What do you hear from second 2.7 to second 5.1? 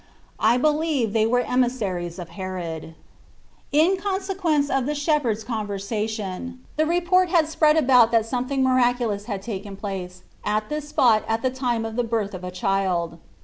4 TTbe IRativftE ot In consequence of the